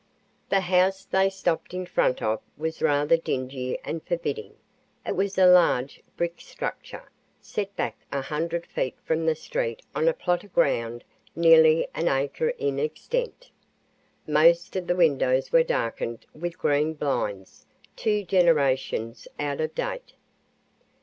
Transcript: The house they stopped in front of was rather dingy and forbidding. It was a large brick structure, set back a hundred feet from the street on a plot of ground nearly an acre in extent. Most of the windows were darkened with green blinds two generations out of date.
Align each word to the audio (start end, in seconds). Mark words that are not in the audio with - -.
The 0.49 0.61
house 0.61 1.05
they 1.05 1.29
stopped 1.29 1.75
in 1.75 1.85
front 1.85 2.23
of 2.23 2.41
was 2.57 2.81
rather 2.81 3.17
dingy 3.17 3.77
and 3.85 4.03
forbidding. 4.03 4.55
It 5.05 5.15
was 5.15 5.37
a 5.37 5.45
large 5.45 6.01
brick 6.17 6.41
structure, 6.41 7.11
set 7.39 7.75
back 7.75 7.97
a 8.11 8.21
hundred 8.23 8.65
feet 8.65 8.95
from 9.05 9.27
the 9.27 9.35
street 9.35 9.83
on 9.93 10.07
a 10.07 10.13
plot 10.13 10.43
of 10.43 10.53
ground 10.53 11.03
nearly 11.35 11.87
an 11.93 12.07
acre 12.07 12.49
in 12.57 12.79
extent. 12.79 13.51
Most 14.25 14.75
of 14.75 14.87
the 14.87 14.95
windows 14.95 15.51
were 15.51 15.61
darkened 15.61 16.25
with 16.33 16.57
green 16.57 16.95
blinds 16.95 17.67
two 17.95 18.23
generations 18.23 19.27
out 19.39 19.61
of 19.61 19.75
date. 19.75 20.13